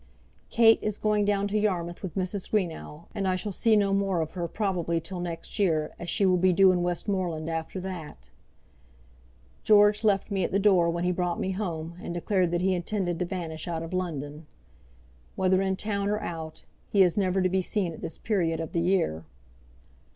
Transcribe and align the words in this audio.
Kate 0.49 0.79
is 0.81 0.97
going 0.97 1.25
down 1.25 1.47
to 1.47 1.59
Yarmouth 1.59 2.01
with 2.01 2.15
Mrs. 2.15 2.49
Greenow, 2.49 3.05
and 3.13 3.27
I 3.27 3.35
shall 3.35 3.51
see 3.51 3.75
no 3.75 3.93
more 3.93 4.19
of 4.19 4.31
her 4.31 4.47
probably 4.47 4.99
till 4.99 5.19
next 5.19 5.59
year, 5.59 5.91
as 5.99 6.09
she 6.09 6.25
will 6.25 6.37
be 6.39 6.51
due 6.51 6.71
in 6.71 6.81
Westmoreland 6.81 7.47
after 7.51 7.79
that. 7.81 8.31
George 9.63 10.03
left 10.03 10.31
me 10.31 10.43
at 10.43 10.51
the 10.51 10.57
door 10.57 10.89
when 10.89 11.03
he 11.03 11.11
brought 11.11 11.39
me 11.39 11.51
home, 11.51 11.97
and 12.01 12.15
declared 12.15 12.49
that 12.49 12.61
he 12.61 12.73
intended 12.73 13.19
to 13.19 13.25
vanish 13.25 13.67
out 13.67 13.83
of 13.83 13.93
London. 13.93 14.47
Whether 15.35 15.61
in 15.61 15.75
town 15.75 16.09
or 16.09 16.17
out, 16.19 16.63
he 16.89 17.03
is 17.03 17.15
never 17.15 17.39
to 17.39 17.49
be 17.49 17.61
seen 17.61 17.93
at 17.93 18.01
this 18.01 18.17
period 18.17 18.59
of 18.59 18.71
the 18.71 18.81
year. 18.81 19.23